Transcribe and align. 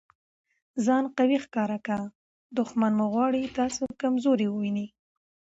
ځان 0.85 1.03
قوي 1.17 1.37
ښکاره 1.45 1.77
که! 1.85 1.97
دوښمن 2.57 2.91
مو 2.99 3.05
غواړي 3.13 3.53
تاسي 3.57 3.83
کمزوري 4.01 4.47
وویني. 4.49 4.87